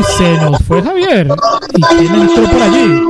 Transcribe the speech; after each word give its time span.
Uy, 0.00 0.06
se 0.16 0.32
nos 0.38 0.62
fue 0.62 0.82
Javier. 0.82 1.28
¿Y 1.76 1.82
quién 1.82 2.14
entró 2.14 2.44
por 2.44 2.62
allí? 2.62 3.02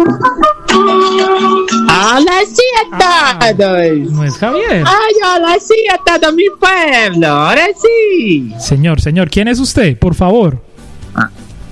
Hola, 1.88 2.40
sí 2.46 2.62
a 2.80 3.54
todos. 3.54 4.10
No 4.10 4.25
es 4.25 4.36
Javier. 4.36 4.84
Ay, 4.84 5.15
hola, 5.25 5.57
sí 5.61 5.75
todo 6.05 6.33
mi 6.33 6.45
pueblo. 6.58 7.29
Ahora 7.29 7.67
sí. 7.81 8.53
Señor, 8.59 9.00
señor, 9.00 9.30
¿quién 9.30 9.48
es 9.48 9.61
usted? 9.61 9.96
Por 9.98 10.14
favor. 10.14 10.61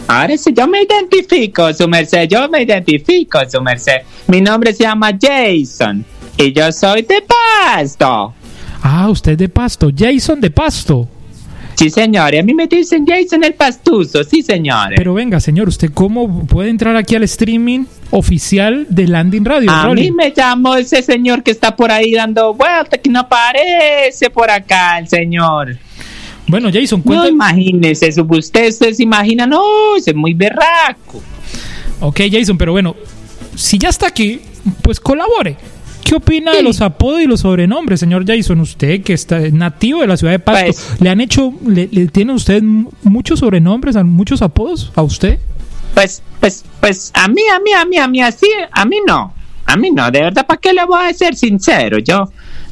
Ahora 0.07 0.37
sí, 0.39 0.55
yo 0.57 0.67
me 0.69 0.83
identifico, 0.83 1.73
su 1.75 1.89
merced. 1.89 2.29
Yo 2.29 2.49
me 2.49 2.63
identifico, 2.63 3.41
su 3.51 3.61
merced. 3.61 4.03
Mi 4.29 4.41
nombre 4.41 4.73
se 4.73 4.85
llama 4.85 5.11
Jason. 5.21 6.05
Y 6.37 6.53
yo 6.53 6.71
soy 6.71 7.03
de 7.03 7.23
Pasto. 7.23 8.33
Ah, 8.83 9.09
usted 9.11 9.37
de 9.37 9.49
Pasto. 9.49 9.91
Jason 9.95 10.41
de 10.41 10.51
Pasto. 10.51 11.09
Sí, 11.79 11.91
señor. 11.91 12.35
Y 12.35 12.39
a 12.39 12.43
mí 12.43 12.55
me 12.55 12.67
dicen 12.67 13.05
Jason 13.07 13.45
el 13.45 13.55
Pastuso. 13.55 14.25
Sí, 14.25 14.43
señor. 14.43 14.91
Pero 14.97 15.15
venga, 15.15 15.39
señor, 15.39 15.69
¿usted 15.69 15.91
cómo 15.95 16.45
puede 16.47 16.71
entrar 16.71 16.97
aquí 16.97 17.15
al 17.15 17.23
streaming 17.23 17.85
oficial 18.11 18.87
de 18.91 19.07
Landing 19.07 19.45
Radio? 19.45 19.71
A 19.71 19.85
Rolly? 19.87 20.03
mí 20.03 20.11
me 20.11 20.33
llamó 20.33 20.75
ese 20.75 21.03
señor 21.03 21.43
que 21.45 21.53
está 21.53 21.77
por 21.77 21.93
ahí 21.93 22.13
dando 22.15 22.53
vueltas, 22.55 22.99
que 23.03 23.09
no 23.11 23.21
aparece 23.21 24.29
por 24.31 24.51
acá, 24.51 24.99
el 24.99 25.07
señor. 25.09 25.77
Bueno, 26.49 26.69
Jason, 26.73 26.99
No 27.01 27.05
cuéntame. 27.05 27.29
imagínese, 27.31 28.11
su- 28.11 28.23
usted, 28.29 28.69
usted 28.71 28.93
se 28.95 29.03
imagina, 29.05 29.47
no, 29.47 29.63
es 29.97 30.13
muy 30.15 30.35
berraco. 30.35 31.23
Ok, 32.01 32.21
Jason, 32.33 32.59
pero 32.59 32.73
bueno, 32.73 32.97
si 33.55 33.79
ya 33.79 33.91
está 33.91 34.07
aquí, 34.09 34.41
pues 34.83 34.99
colabore. 34.99 35.57
¿Qué 36.09 36.15
opina 36.15 36.53
de 36.53 36.63
los 36.63 36.81
apodos 36.81 37.21
y 37.21 37.27
los 37.27 37.41
sobrenombres, 37.41 38.01
señor 38.01 38.25
Jason? 38.27 38.61
Usted 38.61 39.03
que 39.03 39.13
está 39.13 39.41
nativo 39.53 40.01
de 40.01 40.07
la 40.07 40.17
ciudad 40.17 40.33
de 40.33 40.39
Pasto, 40.39 40.65
Pues- 40.67 41.01
¿le 41.01 41.11
han 41.11 41.21
hecho, 41.21 41.53
le, 41.67 41.89
le 41.93 42.07
tiene 42.07 42.33
usted 42.33 42.59
m- 42.59 42.87
muchos 43.03 43.41
sobrenombres, 43.41 43.95
muchos 44.05 44.41
apodos 44.41 44.91
a 44.95 45.03
usted? 45.03 45.39
Pues, 45.95 46.23
pues, 46.41 46.65
pues, 46.81 47.11
a 47.15 47.29
mí, 47.29 47.43
a 47.55 47.59
mí, 47.61 47.73
a 47.73 47.85
mí, 47.85 47.97
a 47.99 48.09
mí, 48.09 48.23
así, 48.23 48.47
a 48.73 48.85
mí 48.87 48.97
no. 49.07 49.35
A 49.67 49.77
mí 49.77 49.91
no, 49.91 50.11
de 50.11 50.23
verdad, 50.23 50.47
¿para 50.47 50.59
qué 50.59 50.73
le 50.73 50.85
voy 50.87 51.05
a 51.05 51.13
ser 51.13 51.35
sincero? 51.37 51.99
Yo, 51.99 52.31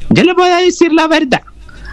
yo 0.09 0.23
le 0.23 0.33
voy 0.33 0.49
a 0.49 0.57
decir 0.57 0.91
la 0.91 1.07
verdad. 1.07 1.41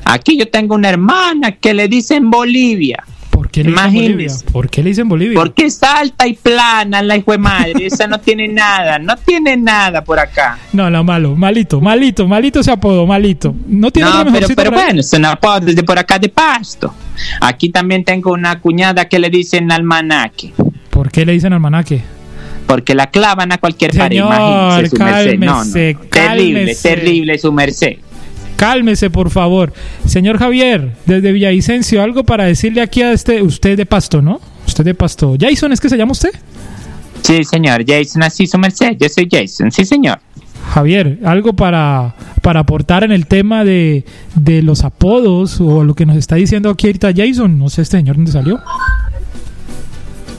Aquí 0.06 0.38
yo 0.38 0.48
tengo 0.48 0.74
una 0.74 0.88
hermana 0.88 1.52
que 1.52 1.74
le 1.74 1.88
dicen 1.88 2.30
Bolivia. 2.30 3.04
¿Por 3.34 3.50
qué 3.50 3.64
le 3.64 3.70
dicen 3.70 3.84
Bolivia? 3.86 4.10
Imagínese. 4.10 4.44
¿Por 4.46 4.70
qué 4.70 4.82
le 4.82 4.90
dicen 4.90 5.08
Bolivia? 5.08 5.34
Porque 5.34 5.64
es 5.66 5.82
alta 5.82 6.26
y 6.26 6.34
plana, 6.34 7.02
la 7.02 7.16
hijo 7.16 7.32
de 7.32 7.38
madre. 7.38 7.86
Esa 7.86 8.06
no 8.06 8.20
tiene 8.20 8.46
nada, 8.46 8.98
no 9.00 9.16
tiene 9.16 9.56
nada 9.56 10.04
por 10.04 10.20
acá. 10.20 10.58
No, 10.72 10.88
no, 10.88 11.02
malo, 11.02 11.34
malito, 11.34 11.80
malito, 11.80 12.28
malito 12.28 12.60
ese 12.60 12.70
apodo, 12.70 13.06
malito. 13.06 13.54
No 13.66 13.90
tiene 13.90 14.08
No, 14.08 14.32
pero, 14.32 14.46
pero 14.54 14.70
bueno, 14.70 15.02
son 15.02 15.24
apodos 15.24 15.64
desde 15.66 15.82
por 15.82 15.98
acá 15.98 16.18
de 16.18 16.28
pasto. 16.28 16.94
Aquí 17.40 17.70
también 17.70 18.04
tengo 18.04 18.32
una 18.32 18.60
cuñada 18.60 19.06
que 19.08 19.18
le 19.18 19.30
dicen 19.30 19.72
almanaque. 19.72 20.52
¿Por 20.90 21.10
qué 21.10 21.26
le 21.26 21.32
dicen 21.32 21.52
almanaque? 21.52 22.02
Porque 22.66 22.94
la 22.94 23.08
clavan 23.10 23.52
a 23.52 23.58
cualquier 23.58 23.94
pared, 23.96 24.16
imagínese 24.16 24.96
su 24.96 25.02
merced. 25.02 25.38
No, 25.38 25.64
no, 25.64 25.70
cálmese, 25.70 25.94
Terrible, 26.10 26.10
cálmese. 26.10 26.88
terrible 26.88 27.38
su 27.38 27.52
merced. 27.52 27.96
Cálmese, 28.56 29.10
por 29.10 29.30
favor. 29.30 29.72
Señor 30.06 30.38
Javier, 30.38 30.92
desde 31.06 31.32
Villavicencio, 31.32 32.02
algo 32.02 32.24
para 32.24 32.44
decirle 32.44 32.80
aquí 32.80 33.02
a 33.02 33.12
este, 33.12 33.42
usted 33.42 33.76
de 33.76 33.86
Pasto, 33.86 34.22
¿no? 34.22 34.40
Usted 34.66 34.84
de 34.84 34.94
Pasto. 34.94 35.36
Jason, 35.38 35.72
¿es 35.72 35.80
que 35.80 35.88
se 35.88 35.96
llama 35.96 36.12
usted? 36.12 36.30
Sí, 37.22 37.42
señor, 37.44 37.84
Jason, 37.86 38.22
así 38.22 38.46
su 38.46 38.58
merced. 38.58 38.96
Yo 38.98 39.08
soy 39.08 39.28
Jason, 39.30 39.72
sí, 39.72 39.84
señor. 39.84 40.20
Javier, 40.72 41.18
algo 41.24 41.52
para, 41.52 42.14
para 42.42 42.60
aportar 42.60 43.04
en 43.04 43.12
el 43.12 43.26
tema 43.26 43.64
de, 43.64 44.04
de 44.34 44.62
los 44.62 44.84
apodos 44.84 45.60
o 45.60 45.84
lo 45.84 45.94
que 45.94 46.06
nos 46.06 46.16
está 46.16 46.36
diciendo 46.36 46.70
aquí 46.70 46.86
ahorita 46.86 47.12
Jason. 47.14 47.58
No 47.58 47.68
sé 47.68 47.82
este 47.82 47.98
señor 47.98 48.16
dónde 48.16 48.32
salió. 48.32 48.60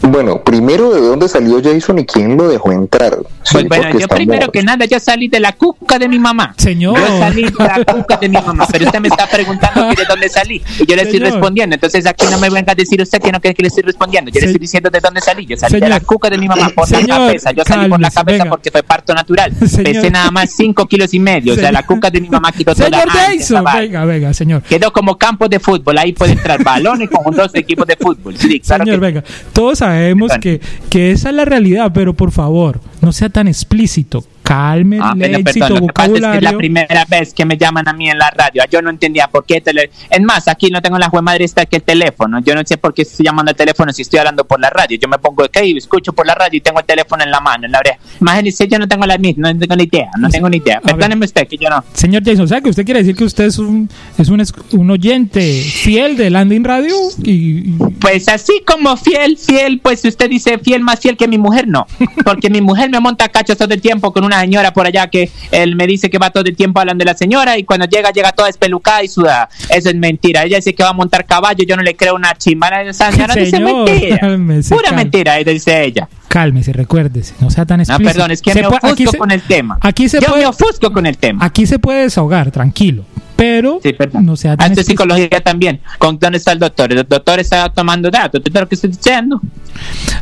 Bueno, 0.08 0.44
primero, 0.44 0.94
¿de 0.94 1.02
dónde 1.02 1.28
salió 1.28 1.62
Jason 1.64 2.00
y 2.00 2.06
quién 2.06 2.38
lo 2.38 2.48
dejó 2.48 2.72
entrar? 2.72 3.18
Sí, 3.44 3.54
Pues 3.54 3.68
bueno, 3.68 3.84
yo 3.92 4.00
estamos- 4.00 4.16
primero 4.18 4.52
que 4.52 4.62
nada, 4.64 4.86
yo 4.86 5.00
salí 5.00 5.28
de 5.28 5.40
la 5.40 5.54
cuca 5.54 5.98
de 5.98 6.08
mi 6.08 6.20
mamá. 6.20 6.54
Señor. 6.58 6.98
Yo 6.98 7.20
salí 7.20 7.44
de 7.44 7.52
la 7.58 7.84
cuca 7.94 8.18
de 8.18 8.30
mi 8.30 8.38
mamá, 8.38 8.68
pero 8.72 8.86
usted 8.86 9.00
me 9.00 9.08
está 9.08 9.28
preguntando 9.28 9.90
que 9.90 9.96
de 9.96 10.06
dónde 10.08 10.30
salí. 10.30 10.62
Y 10.80 10.86
yo 10.86 10.96
le 10.96 11.02
estoy 11.04 11.20
Señor. 11.20 11.32
respondiendo. 11.34 11.74
Entonces 11.76 12.06
aquí 12.06 12.26
no 12.30 12.38
me 12.38 12.50
venga 12.50 12.74
a 12.74 12.76
decir 12.76 13.02
usted 13.02 13.20
que 13.20 13.32
no 13.32 13.40
quiere 13.42 13.56
que 13.56 13.64
le 13.64 13.68
estoy 13.70 13.84
respondiendo. 13.84 14.30
Yo 14.32 14.36
Se- 14.40 14.42
le 14.42 14.52
estoy 14.52 14.60
diciendo 14.60 14.90
de 14.92 15.00
dónde 15.00 15.22
salí. 15.22 15.46
Yo 15.46 15.58
salí 15.58 15.72
Señor. 15.72 15.84
de 15.86 15.90
la 15.90 16.00
cuca 16.00 16.30
de 16.30 16.38
mi 16.38 16.48
mamá 16.48 16.70
por 16.70 16.88
Señor, 16.88 17.08
la 17.10 17.16
cabeza. 17.18 17.52
Yo 17.52 17.64
salí 17.66 17.90
por 17.90 18.00
la 18.00 18.12
cabeza 18.12 18.38
venga. 18.44 18.50
porque 18.52 18.72
fue 18.72 18.84
parto 18.84 19.14
natural. 19.16 19.54
Señor. 19.68 19.84
Pesé 19.86 20.12
nada 20.12 20.30
más 20.30 20.52
5 20.56 20.86
kilos 20.88 21.14
y 21.16 21.20
medio. 21.20 21.54
O 21.54 21.56
sea, 21.56 21.72
la 21.72 21.84
cuca 21.84 22.12
de 22.12 22.22
mi 22.22 22.30
mamá 22.30 22.52
quitó 22.52 22.74
toda 22.76 22.86
Señor 22.90 23.02
antes, 23.10 23.40
Jason, 23.40 23.58
chaval. 23.58 23.80
venga, 23.82 24.06
venga, 24.06 24.34
señor. 24.34 24.62
Quedó 24.62 24.94
como 24.94 25.18
campo 25.18 25.48
de 25.50 25.60
fútbol. 25.60 25.98
Ahí 25.98 26.14
puede 26.14 26.34
entrar 26.34 26.64
balones 26.64 27.10
con 27.10 27.36
dos 27.36 27.56
equipos 27.56 27.88
de 27.88 27.96
fútbol. 27.96 28.38
Sí, 28.38 28.60
claro 28.60 28.84
Señor, 28.86 29.00
que- 29.00 29.06
venga, 29.06 29.24
todos 29.52 29.80
sabemos 29.80 29.95
Bueno. 30.28 30.42
que, 30.42 30.62
que 30.90 31.12
esa 31.12 31.30
es 31.30 31.36
la 31.36 31.46
realidad, 31.46 31.92
pero 31.94 32.14
por 32.14 32.32
favor, 32.32 32.80
no 33.02 33.12
sea 33.12 33.30
tan 33.30 33.48
explícito. 33.48 34.24
Calme 34.44 35.00
Ah, 35.02 35.14
el 35.16 35.20
pero 35.22 35.38
éxito 35.40 35.66
perdón, 35.66 35.80
lo 35.82 35.88
que 35.88 35.94
pasa 35.94 36.06
es 36.06 36.12
que 36.12 36.18
es 36.18 36.22
vocabulario. 36.22 36.52
la 36.52 36.58
primera 36.58 37.06
vez 37.06 37.34
que 37.34 37.46
me 37.46 37.58
llaman 37.58 37.88
a 37.88 37.94
mí 37.94 38.12
en 38.12 38.20
la 38.20 38.30
radio. 38.30 38.62
Yo 38.70 38.80
no 38.84 38.92
entendía 38.92 39.28
por 39.28 39.44
qué. 39.44 39.60
tele- 39.60 39.90
Es 40.08 40.22
más, 40.22 40.48
aquí 40.48 40.70
no 40.70 40.84
tengo 40.84 41.00
la 41.00 41.10
juez 41.10 41.24
madre 41.24 41.46
esta 41.46 41.66
que 41.66 41.78
el 41.78 41.82
teléfono. 41.82 42.38
Yo 42.42 42.54
no 42.54 42.62
sé 42.64 42.78
por 42.78 42.94
qué 42.94 43.02
estoy 43.02 43.26
llamando 43.26 43.50
al 43.50 43.56
teléfono 43.56 43.92
si 43.92 44.04
estoy 44.04 44.20
hablando 44.20 44.46
por 44.46 44.60
la 44.60 44.70
radio. 44.70 45.00
Yo 45.02 45.08
me 45.08 45.18
pongo 45.18 45.46
ok, 45.46 45.58
escucho 45.76 46.14
por 46.14 46.28
la 46.28 46.36
radio 46.36 46.58
y 46.58 46.62
tengo 46.62 46.80
el 46.80 46.86
teléfono 46.86 47.24
en 47.24 47.32
la 47.32 47.40
mano, 47.40 47.66
en 47.66 47.72
la 47.72 47.80
oreja. 47.80 47.98
Imagínese, 48.22 48.68
yo 48.68 48.78
no 48.78 48.88
tengo 48.88 49.08
la 49.08 49.18
no 49.18 49.58
tengo 49.58 49.76
ni 49.76 49.84
idea, 49.86 50.10
no 50.20 50.30
tengo 50.30 50.48
ni 50.48 50.58
idea. 50.58 50.80
Perdóneme 50.80 51.26
usted 51.26 51.48
que 51.48 51.58
yo 51.58 51.68
no. 51.68 51.84
Señor 51.94 52.24
Jason, 52.24 52.48
sea 52.48 52.62
que 52.62 52.70
usted 52.70 52.86
quiere 52.86 53.00
decir 53.00 53.16
que 53.16 53.24
usted 53.24 53.46
es 53.46 53.58
un, 53.58 53.90
es 54.20 54.30
un, 54.30 54.44
un 54.74 54.92
oyente 54.92 55.42
fiel 55.64 56.18
de 56.18 56.30
Landing 56.30 56.64
Radio 56.64 56.94
y, 57.24 57.32
y- 57.32 57.78
Pues 58.00 58.28
así 58.28 58.62
como 58.68 58.96
fiel, 58.96 59.38
fiel, 59.38 59.80
pues 59.82 60.06
usted 60.06 60.30
dice 60.30 60.60
fiel 60.60 60.82
más 60.82 61.00
fiel 61.00 61.18
que 61.18 61.28
mi 61.28 61.40
mujer, 61.40 61.68
no. 61.68 61.88
Porque 62.24 62.52
mi 62.52 62.62
mujer 62.62 62.85
me 62.90 63.00
monta 63.00 63.30
cachos 63.30 63.58
todo 63.58 63.74
el 63.74 63.82
tiempo 63.82 64.12
con 64.14 64.24
una 64.24 64.40
señora 64.42 64.74
por 64.74 64.86
allá 64.88 65.08
que 65.08 65.30
él 65.52 65.76
me 65.76 65.88
dice 65.88 66.10
que 66.10 66.18
va 66.18 66.30
todo 66.30 66.44
el 66.46 66.56
tiempo 66.56 66.80
hablando 66.80 67.04
de 67.04 67.12
la 67.12 67.18
señora 67.18 67.58
y 67.58 67.64
cuando 67.64 67.86
llega, 67.86 68.12
llega 68.12 68.32
toda 68.32 68.50
espelucada 68.50 69.04
y 69.04 69.08
sudada. 69.08 69.50
Eso 69.70 69.90
es 69.90 69.96
mentira. 69.96 70.44
Ella 70.44 70.58
dice 70.58 70.74
que 70.76 70.84
va 70.84 70.90
a 70.90 70.94
montar 70.94 71.26
caballo, 71.26 71.64
yo 71.68 71.76
no 71.76 71.84
le 71.84 71.96
creo 71.96 72.16
una 72.16 72.34
chimbana 72.36 72.80
de 72.84 72.90
esa 72.90 73.12
señora. 73.12 73.36
Dice 73.36 73.60
mentira. 73.60 74.18
cálmese, 74.20 74.74
Pura 74.76 74.90
cal- 74.90 74.96
mentira, 74.98 75.36
dice 75.38 75.84
ella. 75.84 76.08
cálmese, 76.28 76.74
recuérdese, 76.74 77.34
no 77.40 77.50
sea 77.50 77.66
tan 77.66 77.78
No, 77.78 77.84
explícito. 77.84 78.12
perdón, 78.14 78.32
es 78.32 78.42
que 78.42 78.52
Se 78.54 78.62
me 78.62 78.68
puede- 78.68 78.92
ofusco 78.94 79.12
se- 79.12 79.18
con 79.18 79.32
el 79.32 79.42
tema. 79.42 79.78
Aquí 79.82 80.10
se 80.10 80.20
yo 80.20 80.28
puede, 80.28 80.42
me 80.42 80.48
ofusco 80.48 80.92
con 80.92 81.06
el 81.06 81.18
tema. 81.18 81.46
aquí 81.46 81.66
se 81.66 81.80
puede 81.80 82.02
desahogar, 82.04 82.52
tranquilo, 82.52 83.06
pero 83.38 83.80
Sí, 83.82 83.96
no 84.22 84.36
sea 84.36 84.54
Ah, 84.54 84.58
tan 84.58 84.72
esto 84.72 84.82
es 84.82 84.88
explícito. 84.90 85.04
psicología 85.04 85.42
también. 85.42 85.80
¿Con 85.98 86.20
dónde 86.20 86.38
está 86.38 86.52
el 86.52 86.60
doctor? 86.60 86.92
El 86.92 87.06
doctor 87.08 87.40
está 87.40 87.70
tomando 87.70 88.10
datos. 88.12 88.42
¿Tú 88.44 88.52
sabes 88.52 88.62
lo 88.64 88.70
que 88.70 88.76
estoy 88.76 88.90
diciendo? 88.92 89.42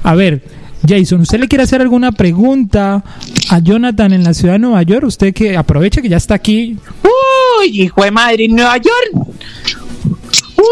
A 0.03 0.13
ver, 0.15 0.41
Jason, 0.87 1.21
¿usted 1.21 1.39
le 1.39 1.47
quiere 1.47 1.63
hacer 1.63 1.81
alguna 1.81 2.11
pregunta 2.11 3.03
a 3.49 3.59
Jonathan 3.59 4.13
en 4.13 4.23
la 4.23 4.33
ciudad 4.33 4.53
de 4.53 4.59
Nueva 4.59 4.83
York? 4.83 5.05
Usted 5.05 5.33
que 5.33 5.55
aproveche 5.55 6.01
que 6.01 6.09
ya 6.09 6.17
está 6.17 6.35
aquí. 6.35 6.77
Uy, 7.61 7.83
hijo 7.83 8.03
de 8.03 8.11
madre, 8.11 8.47
Nueva 8.49 8.77
York. 8.77 9.27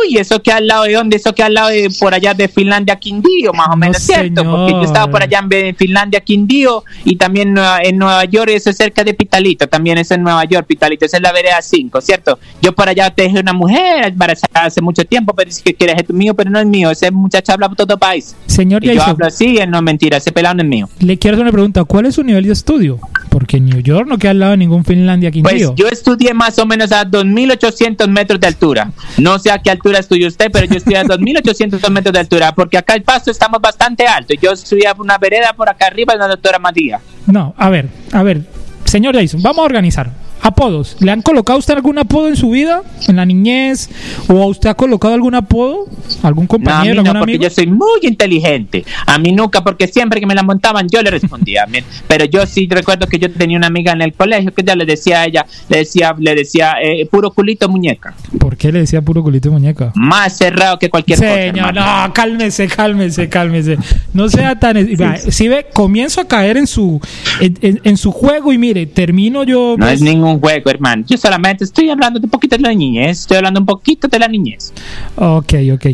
Uy, 0.06 0.18
eso 0.18 0.42
que 0.42 0.52
al 0.52 0.68
lado 0.68 0.84
de 0.84 0.94
dónde, 0.94 1.18
eso 1.18 1.34
que 1.34 1.44
al 1.44 1.54
lado 1.54 1.70
de 1.70 1.90
por 2.00 2.14
allá 2.14 2.34
de 2.34 2.48
Finlandia, 2.48 2.96
Quindío, 2.96 3.52
más 3.54 3.68
o 3.68 3.72
No, 3.72 3.78
menos, 3.78 3.98
¿cierto? 3.98 4.44
Porque 4.44 4.72
yo 4.72 4.84
estaba 4.84 5.10
por 5.12 5.22
allá 5.22 5.44
en 5.50 5.76
Finlandia, 5.76 6.22
Quindío, 6.22 6.84
y 7.04 7.16
también 7.16 7.56
en 7.84 7.98
Nueva 7.98 8.26
York, 8.26 8.52
eso 8.54 8.70
es 8.70 8.78
cerca 8.78 9.04
de 9.04 9.14
Pitalito, 9.14 9.68
también 9.68 9.98
es 9.98 10.12
en 10.12 10.24
Nueva 10.24 10.46
York, 10.46 10.66
Pitalito, 10.68 11.06
esa 11.06 11.18
es 11.18 11.24
la 11.24 11.32
vereda 11.32 11.62
5, 11.62 12.02
¿cierto? 12.02 12.40
Yo 12.62 12.74
por 12.74 12.88
allá 12.88 13.12
dejé 13.16 13.40
una 13.40 13.54
mujer 13.54 14.06
embarazada 14.06 14.66
hace 14.66 14.82
mucho 14.82 15.04
tiempo, 15.06 15.34
pero 15.36 15.50
dice 15.50 15.62
que 15.64 15.74
quiere 15.74 15.96
ser 15.96 16.12
mío, 16.14 16.34
pero 16.34 16.50
no 16.50 16.60
es 16.60 16.66
mío, 16.66 16.92
ese 16.92 17.12
muchacho 17.12 17.52
habla 17.54 17.68
por 17.68 17.78
todo 17.78 17.98
país. 17.98 18.36
Señor 18.46 18.84
Y 18.86 18.94
yo 18.94 19.04
hablo 19.04 19.26
así, 19.26 19.58
él 19.58 19.70
no 19.70 19.78
es 19.78 19.84
mentira, 19.84 20.18
ese 20.18 20.32
pelado 20.32 20.56
no 20.56 20.64
es 20.64 20.70
mío. 20.70 20.90
le 21.00 21.18
quiero 21.18 21.36
hacer 21.36 21.44
una 21.44 21.52
pregunta. 21.52 21.84
¿Cuál 21.84 22.06
es 22.06 22.16
su 22.16 22.24
nivel 22.24 22.46
de 22.46 22.54
estudio? 22.54 23.00
Porque 23.32 23.62
New 23.62 23.80
York 23.80 24.08
no 24.10 24.18
queda 24.18 24.32
al 24.32 24.40
lado 24.40 24.52
de 24.52 24.58
ningún 24.58 24.84
Finlandia, 24.84 25.32
Pues 25.32 25.54
Quindío. 25.54 25.74
yo 25.74 25.88
estudié 25.88 26.34
más 26.34 26.60
o 26.60 26.66
menos 26.66 26.92
a 26.92 27.06
2.800 27.06 28.10
metros 28.10 28.42
de 28.42 28.48
altura. 28.48 28.92
No 29.18 29.40
sé 29.40 29.50
a 29.52 29.60
qué 29.60 29.72
altura 29.72 30.00
estudió 30.00 30.28
usted, 30.28 30.52
pero 30.52 30.68
yo 30.68 30.76
estudié 30.76 30.98
a 30.98 31.04
2.800 31.06 31.90
metros 31.92 32.12
de 32.12 32.20
altura, 32.20 32.54
porque 32.54 32.78
acá 32.78 32.94
el 32.94 33.04
paso 33.04 33.32
estamos 33.32 33.62
bastante 33.62 34.06
alto. 34.06 34.34
Yo 34.42 34.52
estudié 34.52 34.92
una 35.00 35.18
vereda 35.18 35.54
por 35.56 35.70
acá 35.70 35.88
arriba 35.88 36.12
de 36.12 36.20
la 36.20 36.28
doctora 36.28 36.60
Matías. 36.60 37.02
No, 37.26 37.56
a 37.58 37.70
ver, 37.70 37.88
a 38.12 38.22
ver. 38.22 38.42
Señor 38.84 39.16
Jason, 39.16 39.42
vamos 39.42 39.60
a 39.60 39.66
organizar. 39.66 40.12
Apodos. 40.44 40.98
¿Le 41.00 41.12
han 41.12 41.22
colocado 41.22 41.58
a 41.58 41.60
usted 41.60 41.76
algún 41.76 41.98
apodo 42.00 42.28
en 42.28 42.36
su 42.36 42.50
vida? 42.50 42.82
¿En 43.08 43.16
la 43.18 43.26
niñez? 43.26 43.90
¿O 44.28 44.42
a 44.42 44.48
usted 44.48 44.70
ha 44.70 44.74
colocado 44.74 45.14
algún 45.14 45.36
apodo? 45.36 45.86
¿Algún 46.24 46.44
No, 46.46 46.46
a 46.46 46.48
compañero? 46.48 47.04
mí 47.04 47.08
no, 47.10 47.20
porque 47.20 47.34
amigo? 47.36 47.44
yo 47.44 47.50
soy 47.50 47.68
muy 47.68 48.00
inteligente. 48.02 48.84
A 49.06 49.18
mí 49.20 49.32
nunca, 49.32 49.64
porque 49.64 49.88
siempre 49.88 50.20
que 50.20 50.26
me 50.26 50.34
la 50.36 50.44
montaban 50.44 50.88
yo 50.90 51.02
le 51.02 51.12
respondía. 51.12 51.66
Pero 52.08 52.26
yo 52.26 52.46
sí 52.48 52.68
recuerdo 52.70 53.08
que 53.08 53.20
yo 53.20 53.32
tenía 53.32 53.58
una 53.58 53.68
amiga 53.68 53.92
en 53.92 54.02
el 54.02 54.14
colegio 54.14 54.54
que 54.54 54.64
ya 54.64 54.76
le 54.76 54.86
decía 54.86 55.22
a 55.22 55.26
ella, 55.26 55.46
le 55.70 55.78
decía, 55.78 56.16
le 56.18 56.34
decía, 56.36 56.74
eh, 56.82 57.06
puro 57.06 57.32
culito 57.32 57.70
muñeca. 57.70 58.16
¿Por 58.40 58.58
qué 58.58 58.72
le 58.72 58.80
decía 58.80 59.02
puro 59.02 59.22
culito 59.22 59.52
muñeca? 59.52 59.92
Más 59.96 60.38
cerrado 60.38 60.80
que 60.80 60.90
cualquier 60.90 61.20
cosa. 61.20 61.36
Señor, 61.36 61.70
hermano. 61.70 62.08
no, 62.08 62.14
cálmese, 62.14 62.68
cálmese, 62.68 63.30
cálmese. 63.30 63.78
No 64.14 64.28
sea 64.30 64.58
tan. 64.58 64.74
vea, 64.98 65.18
Si 65.18 65.48
ve, 65.48 65.68
comienzo 65.74 66.22
a 66.22 66.28
caer 66.28 66.58
en 66.58 66.66
su 66.68 67.00
en, 67.40 67.58
en- 67.62 67.82
en 67.84 67.98
su 67.98 68.12
juego 68.12 68.52
y 68.54 68.58
mire, 68.58 68.86
termino 68.88 69.44
yo. 69.44 69.76
No 69.78 69.86
pues, 69.86 69.94
es 69.96 70.02
ningún 70.02 70.31
un 70.32 70.40
juego, 70.40 70.70
hermano. 70.70 71.04
Yo 71.08 71.18
solamente 71.18 71.64
estoy 71.64 71.90
hablando 71.90 72.20
de 72.20 72.26
un 72.26 72.32
poquito 72.32 72.56
de 72.56 72.64
la 72.64 72.74
niñez. 72.74 73.22
Estoy 73.22 73.38
hablando 73.38 73.60
un 73.60 73.66
poquito 73.66 74.08
de 74.08 74.20
la 74.20 74.28
niñez. 74.28 74.74
Ok, 75.16 75.54
ok. 75.74 75.86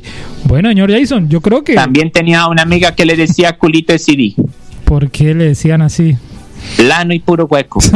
Bueno, 0.45 0.69
señor 0.69 0.91
Jason, 0.91 1.29
yo 1.29 1.41
creo 1.41 1.63
que... 1.63 1.75
También 1.75 2.11
tenía 2.11 2.47
una 2.47 2.61
amiga 2.61 2.95
que 2.95 3.05
le 3.05 3.15
decía 3.15 3.53
culito 3.57 3.93
de 3.93 3.99
CD. 3.99 4.35
¿Por 4.85 5.11
qué 5.11 5.33
le 5.33 5.45
decían 5.45 5.81
así? 5.81 6.15
Plano 6.77 7.13
y 7.13 7.19
puro 7.19 7.45
hueco. 7.45 7.79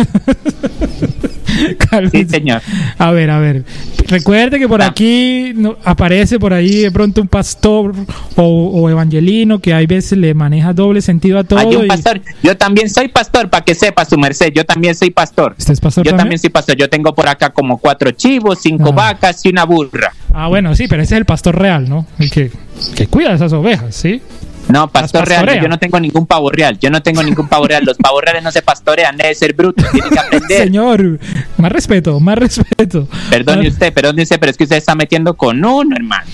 Sí, 2.11 2.25
señor. 2.25 2.61
A 2.97 3.11
ver, 3.11 3.29
a 3.29 3.37
ver. 3.39 3.65
Recuerde 4.07 4.57
que 4.57 4.67
por 4.67 4.81
Ah. 4.81 4.87
aquí 4.87 5.51
no- 5.53 5.75
aparece 5.83 6.39
por 6.39 6.53
ahí 6.53 6.77
de 6.83 6.91
pronto 6.91 7.21
un 7.21 7.27
pastor 7.27 7.93
o, 8.37 8.43
o 8.73 8.89
evangelino 8.89 9.59
que 9.59 9.73
hay 9.73 9.85
veces 9.85 10.17
le 10.17 10.33
maneja 10.33 10.73
doble 10.73 11.01
sentido 11.01 11.37
a 11.39 11.43
todo. 11.43 11.59
Hay 11.59 11.75
un 11.75 11.85
y- 11.85 11.87
pastor. 11.87 12.21
Yo 12.41 12.55
también 12.57 12.89
soy 12.89 13.09
pastor, 13.09 13.49
para 13.49 13.63
que 13.65 13.75
sepa 13.75 14.05
su 14.05 14.17
merced. 14.17 14.51
Yo 14.55 14.63
también 14.65 14.95
soy 14.95 15.11
pastor. 15.11 15.55
¿Usted 15.57 15.73
es 15.73 15.81
pastor 15.81 16.05
Yo 16.05 16.11
también? 16.11 16.23
también 16.23 16.39
soy 16.39 16.49
pastor. 16.49 16.75
Yo 16.77 16.89
tengo 16.89 17.13
por 17.13 17.27
acá 17.27 17.49
como 17.49 17.77
cuatro 17.77 18.11
chivos, 18.11 18.59
cinco 18.61 18.89
Ah. 18.89 18.95
vacas 18.95 19.45
y 19.45 19.49
una 19.49 19.65
burra. 19.65 20.13
Ah, 20.33 20.47
bueno, 20.47 20.73
sí, 20.75 20.87
pero 20.87 21.03
ese 21.03 21.15
es 21.15 21.19
el 21.19 21.25
pastor 21.25 21.59
real, 21.59 21.87
¿no? 21.89 22.07
El 22.17 22.31
que, 22.31 22.49
que 22.95 23.07
cuida 23.07 23.33
esas 23.33 23.51
ovejas, 23.53 23.93
¿sí? 23.93 24.21
No, 24.71 24.87
pastor 24.89 25.27
real. 25.27 25.61
Yo 25.61 25.67
no 25.67 25.77
tengo 25.79 25.99
ningún 25.99 26.25
pavo 26.25 26.49
real. 26.49 26.77
Yo 26.79 26.89
no 26.89 27.01
tengo 27.01 27.23
ningún 27.23 27.47
pavo 27.47 27.67
real. 27.67 27.83
Los 27.83 27.97
pavos 27.97 28.21
reales 28.21 28.43
no 28.43 28.51
se 28.51 28.61
pastorean. 28.61 29.17
Debe 29.17 29.35
ser 29.35 29.53
bruto. 29.53 29.83
Tiene 29.91 30.09
que 30.09 30.19
aprender. 30.19 30.63
Señor, 30.63 31.19
más 31.57 31.71
respeto, 31.71 32.19
más 32.19 32.37
respeto. 32.37 33.07
Perdone 33.29 33.63
Más- 33.63 33.73
usted, 33.73 33.93
perdone 33.93 34.23
usted, 34.23 34.39
pero 34.39 34.51
es 34.51 34.57
que 34.57 34.63
usted 34.63 34.77
está 34.77 34.95
metiendo 34.95 35.35
con 35.35 35.63
uno, 35.63 35.95
hermano. 35.95 36.25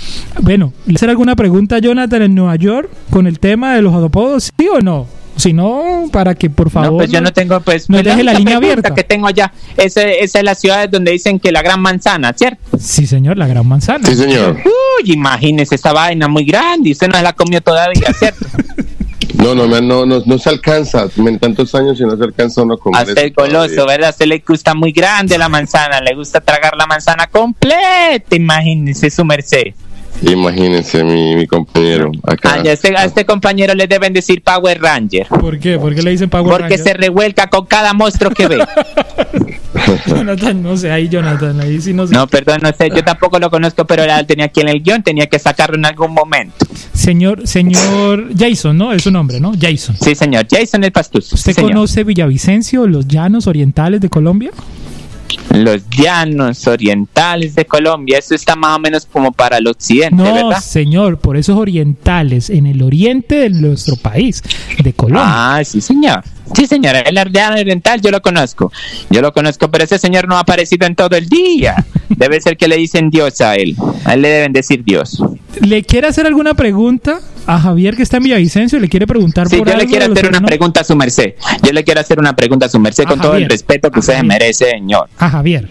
Bueno, 0.42 0.74
¿le 0.86 0.96
hacer 0.96 1.10
alguna 1.10 1.36
pregunta 1.36 1.78
a 1.78 1.80
Jonathan 1.80 2.22
en 2.22 2.36
Nueva 2.36 2.56
York 2.56 2.90
con 3.10 3.28
el 3.28 3.40
tema 3.40 3.76
de 3.76 3.82
los 3.82 3.94
adopodos, 3.94 4.52
sí 4.58 4.68
o 4.68 4.80
no? 4.80 5.08
Si 5.38 5.54
no, 5.54 6.10
para 6.12 6.36
que 6.36 6.50
por 6.50 6.70
favor. 6.70 6.92
no, 6.92 6.98
pues 6.98 7.12
yo 7.12 7.22
no 7.22 7.32
tengo, 7.32 7.60
pues. 7.62 7.90
no 7.90 7.98
pues, 7.98 8.06
deje 8.06 8.24
la 8.24 8.34
línea 8.34 8.58
abierta. 8.58 8.94
que 8.94 9.04
tengo 9.04 9.28
allá. 9.28 9.54
Esa, 9.78 10.02
esa 10.02 10.40
es 10.40 10.44
la 10.44 10.56
ciudad 10.56 10.90
donde 10.90 11.12
dicen 11.12 11.40
que 11.40 11.52
la 11.52 11.62
gran 11.62 11.80
manzana, 11.80 12.34
¿cierto? 12.34 12.78
Sí, 12.80 13.06
señor, 13.06 13.38
la 13.38 13.48
gran 13.48 13.68
manzana. 13.68 14.08
Sí, 14.08 14.16
señor. 14.16 14.58
Uy, 14.66 15.14
imagínese 15.14 15.76
esa 15.76 15.94
vaina 15.94 16.28
muy 16.28 16.44
grande 16.44 16.90
y 16.90 16.92
usted 16.92 17.08
no 17.08 17.22
la 17.22 17.34
comió 17.34 17.62
todavía, 17.62 18.12
¿cierto? 18.18 18.46
No, 19.38 19.54
no, 19.54 19.68
no, 19.68 20.06
no, 20.06 20.24
no 20.26 20.38
se 20.40 20.50
alcanza. 20.50 21.08
En 21.16 21.40
tantos 21.40 21.74
años 21.76 22.00
y 22.00 22.04
no 22.04 22.18
se 22.18 22.24
alcanza 22.24 22.64
uno 22.64 22.74
a 22.74 22.78
comer. 22.78 23.02
A 23.02 23.04
usted 23.04 23.26
eso 23.26 23.34
goloso, 23.36 23.68
todavía. 23.68 23.86
¿verdad? 23.86 24.08
A 24.08 24.12
usted 24.12 24.26
le 24.26 24.44
gusta 24.46 24.74
muy 24.74 24.92
grande 24.92 25.38
la 25.38 25.48
manzana, 25.48 26.02
le 26.02 26.16
gusta 26.16 26.42
tragar 26.42 26.76
la 26.76 26.88
manzana 26.88 27.28
completa, 27.28 28.36
imagínese 28.36 29.10
su 29.10 29.24
merced. 29.24 29.74
Imagínense, 30.22 31.04
mi, 31.04 31.36
mi 31.36 31.48
compañero. 31.48 32.12
Acá. 32.24 32.56
Ah, 32.56 32.64
ya 32.64 32.72
este- 32.72 32.96
a 32.96 33.06
este 33.06 33.26
compañero 33.26 33.76
le 33.76 33.88
deben 33.88 34.14
decir 34.14 34.42
Power 34.44 34.82
Ranger, 34.82 35.28
¿Por 35.28 35.60
qué? 35.60 35.78
¿Por 35.78 35.94
qué 35.94 36.02
le 36.02 36.12
dicen 36.12 36.30
Power 36.30 36.50
porque 36.50 36.78
Ranger? 36.78 36.80
se 36.80 36.94
revuelca 36.94 37.48
con 37.48 37.66
cada 37.66 37.94
monstruo 37.94 38.32
que 38.32 38.48
ve. 38.48 38.58
Jonathan, 40.08 40.62
no 40.64 40.76
sé, 40.76 40.92
ahí 40.92 41.08
Jonathan, 41.08 41.60
ahí 41.62 41.80
sí 41.80 41.94
no 41.94 42.08
sé. 42.08 42.14
No, 42.14 42.28
perdón, 42.28 42.60
no 42.64 42.72
sé, 42.74 42.90
yo 42.90 43.04
tampoco 43.04 43.40
lo 43.40 43.50
conozco, 43.50 43.86
pero 43.86 44.04
él 44.04 44.26
tenía 44.26 44.46
aquí 44.46 44.62
en 44.62 44.70
el 44.70 44.82
guion, 44.82 45.04
tenía 45.04 45.28
que 45.28 45.40
sacarlo 45.40 45.78
en 45.78 45.86
algún 45.86 46.14
momento. 46.14 46.66
Señor, 46.94 47.48
señor 47.48 48.30
Jason, 48.38 48.78
¿no? 48.78 48.94
Es 48.94 49.04
su 49.04 49.12
nombre, 49.12 49.40
¿no? 49.40 49.54
Jason. 49.60 49.96
Sí, 50.02 50.16
señor, 50.16 50.48
Jason 50.50 50.84
el 50.84 50.92
Pastuso. 50.92 51.36
¿Usted 51.36 51.54
sí, 51.54 51.62
conoce 51.62 52.04
Villavicencio, 52.04 52.88
los 52.88 53.08
llanos 53.08 53.48
orientales 53.48 54.02
de 54.02 54.10
Colombia? 54.10 54.52
Los 55.54 55.82
llanos 55.90 56.68
orientales 56.68 57.56
de 57.56 57.66
Colombia, 57.66 58.18
eso 58.20 58.36
está 58.36 58.56
más 58.56 58.76
o 58.76 58.80
menos 58.80 59.06
como 59.06 59.32
para 59.32 59.58
el 59.58 59.68
occidente, 59.68 60.16
No, 60.16 60.34
¿verdad? 60.34 60.62
señor, 60.62 61.20
por 61.20 61.38
esos 61.38 61.58
orientales, 61.58 62.50
en 62.50 62.66
el 62.66 62.82
oriente 62.84 63.36
de 63.36 63.50
nuestro 63.50 63.96
país, 63.96 64.44
de 64.84 64.94
Colombia. 64.94 65.24
Ah, 65.58 65.64
sí, 65.64 65.82
señor. 65.82 66.24
Sí, 66.54 66.66
señor, 66.66 66.96
el 67.06 67.16
llano 67.32 67.60
oriental 67.60 68.02
yo 68.02 68.10
lo 68.12 68.22
conozco. 68.22 68.72
Yo 69.10 69.22
lo 69.22 69.34
conozco, 69.34 69.70
pero 69.70 69.84
ese 69.84 70.00
señor 70.00 70.28
no 70.28 70.38
ha 70.38 70.42
aparecido 70.42 70.88
en 70.88 70.96
todo 70.96 71.16
el 71.18 71.28
día. 71.28 71.86
Debe 72.10 72.40
ser 72.40 72.56
que 72.56 72.68
le 72.68 72.78
dicen 72.78 73.10
Dios 73.10 73.42
a 73.42 73.56
él. 73.56 73.76
A 74.06 74.14
él 74.14 74.22
le 74.22 74.30
deben 74.30 74.54
decir 74.54 74.84
Dios. 74.84 75.22
¿Le 75.60 75.84
quiere 75.84 76.08
hacer 76.08 76.26
alguna 76.26 76.54
pregunta 76.54 77.20
a 77.48 77.60
Javier 77.60 77.96
que 77.96 78.04
está 78.04 78.18
en 78.18 78.24
Villavicencio? 78.24 78.80
¿Le 78.80 78.90
quiere 78.90 79.08
preguntar 79.08 79.48
Sí, 79.50 79.58
por 79.58 79.68
yo 79.70 79.76
le 79.78 79.86
quiero 79.88 80.12
hacer 80.12 80.28
una 80.28 80.42
pregunta 80.42 80.82
a 80.82 80.84
su 80.84 80.96
merced. 80.96 81.34
Yo 81.64 81.72
le 81.72 81.84
quiero 81.84 82.02
hacer 82.02 82.20
una 82.20 82.36
pregunta 82.36 82.66
a 82.68 82.70
su 82.70 82.80
merced 82.80 83.06
A 83.06 83.08
con 83.08 83.20
todo 83.22 83.36
el 83.36 83.50
respeto 83.50 83.90
que 83.90 83.98
A 83.98 84.00
usted 84.00 84.14
se 84.14 84.18
Javier. 84.18 84.34
merece, 84.40 84.66
señor. 84.70 85.10
A 85.18 85.30
Javier. 85.30 85.70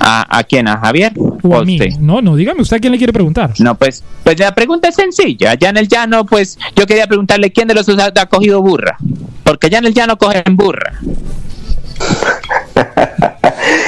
¿A, 0.00 0.38
a 0.38 0.42
quién? 0.44 0.66
¿A 0.68 0.78
Javier? 0.78 1.12
O 1.16 1.38
¿O 1.42 1.56
a 1.60 1.64
mí. 1.64 1.78
usted? 1.80 1.98
No, 2.00 2.20
no, 2.20 2.34
dígame 2.36 2.60
usted 2.62 2.78
a 2.78 2.80
quién 2.80 2.92
le 2.92 2.98
quiere 2.98 3.12
preguntar. 3.12 3.52
No, 3.60 3.76
pues, 3.76 4.02
pues 4.24 4.38
la 4.38 4.54
pregunta 4.54 4.88
es 4.88 4.96
sencilla. 4.96 5.52
Allá 5.52 5.68
en 5.70 5.76
el 5.76 5.88
llano, 5.88 6.26
pues 6.26 6.58
yo 6.74 6.84
quería 6.86 7.06
preguntarle 7.06 7.52
quién 7.52 7.68
de 7.68 7.74
los 7.74 7.86
dos 7.86 7.98
ha, 8.00 8.12
ha 8.20 8.26
cogido 8.26 8.60
burra. 8.60 8.96
Porque 9.44 9.68
allá 9.68 9.78
en 9.78 9.86
el 9.86 9.94
llano 9.94 10.18
cogen 10.18 10.56
burra. 10.56 10.98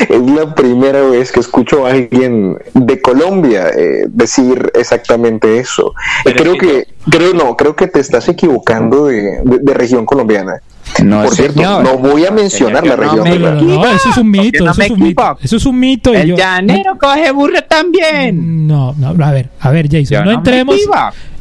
Es 0.08 0.20
la 0.30 0.54
primera 0.54 1.02
vez 1.02 1.32
que 1.32 1.40
escucho 1.40 1.86
a 1.86 1.90
alguien 1.90 2.56
de 2.74 3.00
Colombia 3.00 3.68
eh, 3.68 4.04
decir 4.08 4.70
exactamente 4.74 5.58
eso. 5.58 5.92
Pero 6.24 6.36
creo 6.42 6.52
sí, 6.54 6.58
que, 6.60 6.86
creo 7.10 7.34
no, 7.34 7.56
creo 7.56 7.74
que 7.76 7.86
te 7.86 8.00
estás 8.00 8.28
equivocando 8.28 9.06
de, 9.06 9.40
de- 9.44 9.58
de 9.60 9.74
región 9.74 10.06
colombiana. 10.06 10.60
No, 11.02 11.24
Por 11.24 11.34
cierto, 11.34 11.54
señor. 11.54 11.82
no 11.82 11.98
voy 11.98 12.24
a 12.26 12.30
mencionar 12.30 12.82
Señor, 12.82 12.98
la 12.98 13.04
región. 13.04 13.24
me 13.24 13.38
No, 13.38 13.54
no, 13.54 13.62
no, 13.62 13.86
eso 13.86 14.08
es 14.10 14.16
un 14.18 14.30
mito, 14.30 14.70
eso 14.70 14.82
es 14.82 14.90
un 14.90 15.00
mito. 15.00 15.38
Eso 15.42 15.56
es 15.56 15.66
un 15.66 15.78
mito. 15.80 16.12
y 16.12 16.16
El 16.16 16.28
yo- 16.28 16.36
llanero 16.36 16.96
coge 16.98 17.30
burra 17.32 17.62
también. 17.62 18.66
No, 18.68 18.94
no, 18.96 19.08
a 19.24 19.32
ver, 19.32 19.48
a 19.60 19.70
ver, 19.70 19.86
Jason, 19.90 20.04
Yo 20.04 20.24
no 20.24 20.30
entremos. 20.30 20.76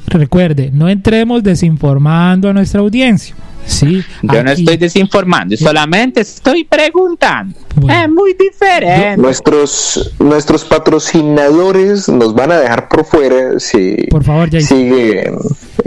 Recuerde, 0.07 0.69
no 0.73 0.87
entremos 0.89 1.41
desinformando 1.43 2.49
a 2.49 2.53
nuestra 2.53 2.79
audiencia. 2.81 3.35
Sí, 3.67 4.03
Yo 4.21 4.43
no 4.43 4.51
estoy 4.51 4.77
desinformando, 4.77 5.57
solamente 5.57 6.21
estoy 6.21 6.63
preguntando. 6.63 7.55
Bueno. 7.75 8.03
Es 8.03 8.09
muy 8.09 8.33
diferente. 8.33 9.17
Nuestros, 9.17 10.13
nuestros 10.19 10.63
patrocinadores 10.63 12.07
nos 12.09 12.33
van 12.33 12.51
a 12.51 12.59
dejar 12.59 12.87
por 12.89 13.05
fuera 13.05 13.59
si 13.59 13.95
Por 14.09 14.23
favor, 14.23 14.49
siguen 14.61 15.35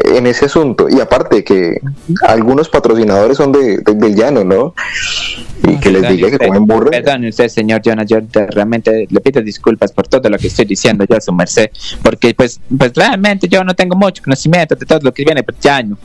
en 0.04 0.26
ese 0.26 0.46
asunto. 0.46 0.88
Y 0.88 1.00
aparte 1.00 1.44
que 1.44 1.80
algunos 2.26 2.68
patrocinadores 2.68 3.36
son 3.36 3.52
de, 3.52 3.78
de- 3.78 3.94
del 3.94 4.14
llano, 4.14 4.44
¿no? 4.44 4.74
Y 5.66 5.76
que 5.78 5.90
les 5.90 6.08
diga 6.08 6.28
que 6.28 6.34
usted, 6.34 6.46
comen 6.46 6.66
burro. 6.66 6.90
Perdone 6.90 7.28
usted, 7.30 7.48
señor 7.48 7.80
Jonah, 7.84 8.04
yo 8.04 8.22
te- 8.24 8.46
realmente 8.46 9.06
le 9.10 9.20
pido 9.20 9.42
disculpas 9.42 9.92
por 9.92 10.06
todo 10.08 10.28
lo 10.28 10.38
que 10.38 10.46
estoy 10.48 10.64
diciendo 10.66 11.04
yo 11.08 11.16
a 11.16 11.20
su 11.20 11.32
merced, 11.32 11.70
porque 12.02 12.34
pues, 12.34 12.60
pues 12.76 12.92
realmente 12.94 13.48
yo 13.48 13.64
no 13.64 13.74
tengo 13.74 13.96
mucho 13.96 14.22
conocimiento 14.22 14.74
de 14.76 14.86
todo 14.86 15.00
lo 15.02 15.12
que 15.12 15.24
viene 15.24 15.42
por 15.42 15.58
llano. 15.58 15.96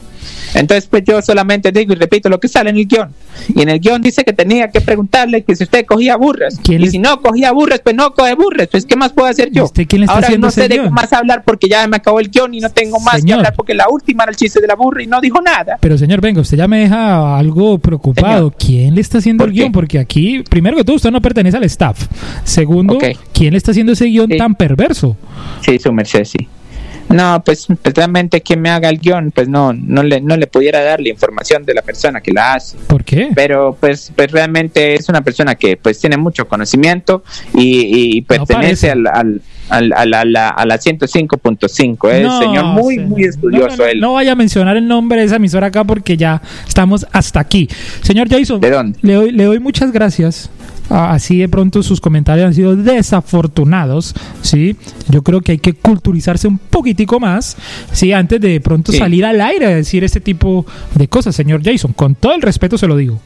Entonces, 0.56 0.88
pues 0.88 1.04
yo 1.06 1.22
solamente 1.22 1.72
digo 1.72 1.94
y 1.94 1.96
repito 1.96 2.30
lo 2.30 2.40
que 2.40 2.48
sale 2.48 2.70
en 2.70 2.78
el 2.78 2.88
guion. 2.88 3.10
Y 3.56 3.62
en 3.62 3.70
el 3.70 3.80
guion 3.80 4.02
dice 4.02 4.24
que 4.24 4.34
tenía 4.34 4.70
que 4.70 4.82
preguntarle 4.82 5.44
que 5.44 5.56
si 5.56 5.64
usted 5.64 5.86
cogía 5.86 6.16
burras. 6.16 6.60
¿Quién 6.64 6.82
Y 6.82 6.86
le- 6.86 6.92
si 6.92 7.00
no 7.00 7.22
cogía 7.22 7.52
burras, 7.52 7.82
pues 7.84 7.96
no 7.96 8.14
coge 8.14 8.36
burras. 8.36 8.68
Pues, 8.72 8.86
¿qué 8.86 8.96
más 8.96 9.12
puedo 9.14 9.28
hacer 9.28 9.50
yo? 9.52 9.66
¿Usted 9.66 9.86
quién 9.88 10.02
le 10.02 10.06
está 10.06 10.16
Ahora 10.16 10.28
haciendo 10.28 10.48
no 10.48 10.52
sé 10.52 10.62
de 10.64 10.70
qué 10.70 10.82
guion? 10.82 10.94
más 10.94 11.12
hablar 11.14 11.44
porque 11.46 11.68
ya 11.68 11.88
me 11.88 11.98
acabó 11.98 12.20
el 12.20 12.30
guion 12.30 12.54
y 12.54 12.60
no 12.60 12.70
tengo 12.70 13.00
más 13.00 13.16
Señor. 13.16 13.28
que 13.28 13.34
hablar 13.34 13.54
porque 13.56 13.74
la 13.74 13.90
última 13.90 14.24
era 14.24 14.32
el 14.32 14.36
chiste 14.38 14.62
de 14.62 14.68
la 14.68 14.76
burra 14.76 15.02
y 15.04 15.08
no 15.08 15.20
dijo 15.22 15.42
nada. 15.42 15.78
Pero 15.80 15.98
señor, 15.98 16.22
venga, 16.22 16.42
usted 16.42 16.58
ya 16.58 16.68
me 16.68 16.80
deja 16.80 17.38
algo 17.38 17.78
preocupado. 17.80 18.50
Señor. 18.50 18.56
¿Quién 18.60 18.96
le 18.96 19.02
está 19.02 19.18
haciendo 19.18 19.44
¿Por 19.44 19.50
el 19.50 19.56
guion? 19.56 19.68
qué? 19.70 19.74
Porque 19.74 20.00
aquí, 20.00 20.44
primero 20.50 20.78
que 20.78 20.84
todo, 20.84 20.96
usted 20.96 21.12
no 21.12 21.22
pertenece 21.22 21.58
al 21.58 21.64
staff. 21.64 22.08
Segundo, 22.44 22.96
Ok. 22.96 23.04
¿quién 23.34 23.52
le 23.52 23.58
está 23.58 23.72
haciendo 23.72 23.94
ese 23.94 24.06
guion 24.06 24.28
Sí. 24.30 24.38
tan 24.38 24.56
perverso? 24.56 25.16
Sí, 25.66 25.80
su 25.80 25.92
merced, 25.92 26.24
sí. 26.26 26.48
No, 27.10 27.44
pues, 27.46 27.68
pues 27.82 27.94
realmente 27.94 28.42
quien 28.42 28.62
me 28.62 28.70
haga 28.70 28.90
el 28.90 28.98
guion, 29.00 29.32
pues 29.32 29.48
no, 29.48 29.72
no 29.74 30.02
le, 30.04 30.20
no 30.22 30.36
le 30.36 30.48
pudiera 30.48 30.82
dar 30.84 31.00
la 31.00 31.10
información 31.10 31.64
de 31.66 31.74
la 31.76 31.82
persona 31.84 32.22
que 32.22 32.32
la 32.32 32.56
hace. 32.56 32.78
¿Por 32.88 33.04
qué? 33.04 33.30
Pero 33.36 33.78
pues, 33.80 34.12
pues 34.16 34.32
realmente 34.32 34.96
es 34.96 35.10
una 35.10 35.22
persona 35.22 35.56
que 35.56 35.78
pues 35.78 36.00
tiene 36.00 36.18
mucho 36.18 36.48
conocimiento 36.48 37.24
y, 37.54 38.18
y 38.18 38.22
pertenece 38.22 38.88
parece. 38.88 38.92
al, 38.92 39.08
al, 39.08 39.42
al- 39.70 39.94
a 39.94 40.06
la, 40.06 40.22
a 40.22 40.26
la, 40.26 40.50
a 40.50 40.66
la 40.66 40.76
105.5. 40.80 42.10
Es 42.12 42.24
No, 42.24 42.40
señor 42.40 42.66
muy, 42.66 42.96
señor. 42.96 43.10
muy 43.10 43.24
estudioso 43.24 43.86
él. 43.86 44.00
no 44.00 44.14
vaya 44.14 44.32
a 44.32 44.36
mencionar 44.36 44.76
el 44.78 44.88
nombre 44.88 45.20
de 45.20 45.26
esa 45.26 45.36
emisora 45.38 45.68
acá 45.68 45.84
porque 45.84 46.18
ya 46.18 46.42
estamos 46.68 47.06
hasta 47.12 47.40
aquí. 47.40 47.70
Señor 48.02 48.28
Jason, 48.30 48.60
¿De 48.60 48.70
dónde? 48.72 48.98
Le, 49.02 49.14
doy, 49.14 49.32
le 49.32 49.44
doy 49.44 49.60
muchas 49.60 49.92
gracias. 49.92 50.50
Ah, 50.90 51.14
así 51.14 51.38
de 51.40 51.50
pronto 51.50 51.82
sus 51.82 52.00
comentarios 52.02 52.46
han 52.48 52.54
sido 52.54 52.76
desafortunados, 52.76 54.14
¿sí? 54.42 54.76
Yo 55.10 55.24
creo 55.24 55.42
que 55.42 55.54
hay 55.54 55.58
que 55.58 55.74
culturizarse 55.74 56.48
un 56.48 56.58
poquitico 56.58 57.20
más, 57.20 57.56
¿sí? 57.92 58.12
Antes 58.12 58.40
de 58.42 58.60
pronto 58.62 58.92
Sí. 58.92 58.98
salir 59.00 59.26
al 59.26 59.40
aire 59.42 59.66
a 59.66 59.70
decir 59.70 60.04
este 60.04 60.20
tipo 60.22 60.66
de 60.96 61.08
cosas, 61.08 61.36
señor 61.36 61.62
Jason. 61.64 61.94
Con 61.94 62.16
todo 62.16 62.34
el 62.36 62.42
respeto 62.42 62.78
se 62.78 62.88
lo 62.88 62.96
digo. 62.98 63.20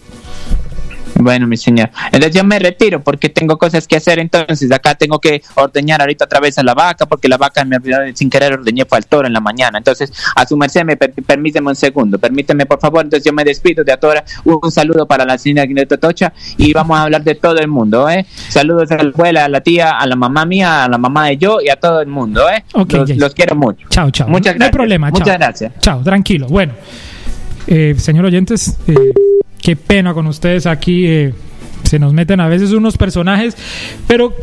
Bueno, 1.20 1.48
mi 1.48 1.58
señor. 1.58 1.90
Entonces 2.06 2.32
yo 2.36 2.44
me 2.44 2.60
retiro 2.60 3.02
porque 3.04 3.30
tengo 3.30 3.58
cosas 3.58 3.88
que 3.88 3.98
hacer. 3.98 4.20
Entonces 4.20 4.72
acá 4.72 4.96
tengo 4.96 5.20
que 5.20 5.42
ordeñar 5.56 6.02
ahorita 6.02 6.26
otra 6.26 6.40
vez 6.40 6.58
a 6.58 6.64
la 6.64 6.74
vaca 6.74 7.06
porque 7.06 7.28
la 7.28 7.38
vaca 7.38 7.64
me 7.66 7.76
olvidó 7.78 7.98
sin 8.14 8.30
querer 8.30 8.54
ordeñé 8.54 8.86
fue 8.86 8.98
al 9.00 9.06
toro 9.08 9.28
en 9.28 9.34
la 9.34 9.40
mañana. 9.40 9.78
Entonces, 9.78 10.12
a 10.36 10.46
su 10.46 10.56
merced, 10.58 10.84
me 10.86 10.96
per- 10.98 11.14
permíteme 11.14 11.70
un 11.70 11.76
segundo. 11.76 12.18
Permíteme, 12.20 12.66
por 12.66 12.80
favor. 12.80 13.04
Entonces 13.04 13.26
yo 13.26 13.34
me 13.34 13.44
despido 13.44 13.84
de 13.84 13.92
Atora. 13.92 14.24
Un, 14.44 14.60
un 14.62 14.72
saludo 14.72 15.06
para 15.06 15.26
la 15.26 15.38
señora 15.38 15.66
Guineto 15.66 15.98
Tocha 15.98 16.34
y 16.58 16.72
vamos 16.74 16.98
a 16.98 17.04
hablar 17.04 17.24
de 17.24 17.36
todo 17.36 17.58
el 17.58 17.68
mundo, 17.68 18.10
¿eh? 18.10 18.26
Saludos 18.50 18.92
a 18.92 18.98
la 18.98 19.10
abuela, 19.10 19.46
a 19.46 19.50
la 19.50 19.62
tía, 19.62 19.92
a 19.98 20.06
la 20.06 20.16
mamá 20.16 20.46
mía, 20.46 20.84
a 20.86 20.90
la 20.90 20.98
mamá 20.98 21.28
de 21.28 21.38
yo 21.38 21.60
y 21.62 21.70
a 21.70 21.76
todo 21.78 22.02
el 22.02 22.08
mundo, 22.08 22.48
¿eh? 22.50 22.64
Ok, 22.74 22.94
los, 22.94 23.10
los 23.18 23.34
quiero 23.34 23.56
mucho. 23.56 23.88
Chao, 23.90 24.12
chao. 24.12 24.28
Muchas 24.28 24.46
No 24.46 24.52
hay 24.52 24.58
gracias. 24.60 24.72
problema, 24.72 25.12
chao. 25.12 25.20
Muchas 25.20 25.38
gracias. 25.38 25.72
Chao, 25.80 26.02
tranquilo. 26.04 26.48
Bueno, 26.48 26.74
eh, 27.68 27.96
señor 27.98 28.26
oyentes, 28.26 28.78
eh, 28.88 29.14
qué 29.62 29.76
pena 29.76 30.14
con 30.14 30.28
ustedes 30.28 30.66
aquí. 30.66 31.06
eh, 31.06 31.34
se 31.84 32.00
nos 32.00 32.14
meten 32.14 32.42
a 32.42 32.48
veces 32.48 32.72
unos 32.72 32.98
personajes, 32.98 33.56
pero 34.08 34.34